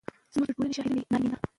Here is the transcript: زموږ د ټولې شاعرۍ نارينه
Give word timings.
زموږ 0.33 0.47
د 0.47 0.51
ټولې 0.55 0.73
شاعرۍ 0.77 0.99
نارينه 1.11 1.37